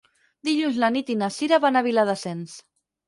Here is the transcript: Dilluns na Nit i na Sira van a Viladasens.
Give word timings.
Dilluns 0.47 0.79
na 0.83 0.89
Nit 0.95 1.11
i 1.15 1.17
na 1.19 1.29
Sira 1.35 1.59
van 1.67 1.77
a 1.77 1.85
Viladasens. 1.89 2.57